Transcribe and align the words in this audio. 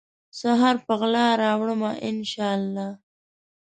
سحر 0.39 0.75
په 0.85 0.93
غلا 0.99 1.27
راوړمه، 1.43 1.91
ان 2.07 2.17
شا 2.31 2.49
الله 2.57 2.87